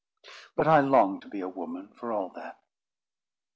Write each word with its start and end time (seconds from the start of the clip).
But 0.55 0.67
I 0.67 0.79
long 0.79 1.19
to 1.19 1.27
be 1.27 1.41
a 1.41 1.47
woman 1.47 1.89
for 1.93 2.11
all 2.11 2.29
that." 2.29 2.59